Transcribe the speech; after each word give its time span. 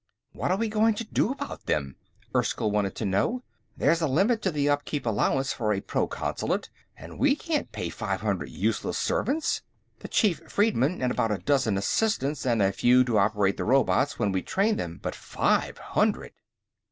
"What 0.31 0.49
are 0.49 0.57
we 0.57 0.67
going 0.67 0.95
to 0.95 1.03
do 1.03 1.31
about 1.31 1.67
them?" 1.67 1.95
Erskyll 2.33 2.71
wanted 2.71 2.95
to 2.95 3.05
know. 3.05 3.43
"There's 3.77 4.01
a 4.01 4.07
limit 4.07 4.41
to 4.41 4.49
the 4.51 4.67
upkeep 4.67 5.05
allowance 5.05 5.53
for 5.53 5.71
a 5.71 5.79
proconsulate, 5.79 6.71
and 6.97 7.19
we 7.19 7.35
can't 7.35 7.71
pay 7.71 7.89
five 7.89 8.21
hundred 8.21 8.49
useless 8.49 8.97
servants. 8.97 9.61
The 9.99 10.07
chief 10.07 10.41
freedman, 10.51 11.03
and 11.03 11.11
about 11.11 11.31
a 11.31 11.37
dozen 11.37 11.77
assistants, 11.77 12.47
and 12.47 12.63
a 12.63 12.71
few 12.71 13.03
to 13.03 13.19
operate 13.19 13.57
the 13.57 13.63
robots, 13.63 14.17
when 14.17 14.31
we 14.31 14.41
train 14.41 14.77
them, 14.77 14.99
but 15.03 15.13
five 15.13 15.77
hundred...!" 15.77 16.33